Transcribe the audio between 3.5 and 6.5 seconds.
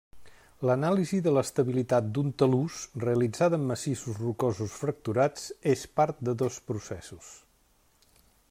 en massissos rocosos fracturats, és part de